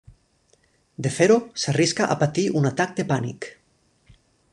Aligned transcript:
De 1.07 1.11
fer-ho, 1.17 1.35
s'arrisca 1.63 2.07
a 2.13 2.15
patir 2.23 2.47
un 2.61 2.65
atac 2.71 2.95
de 3.01 3.07
pànic. 3.13 3.49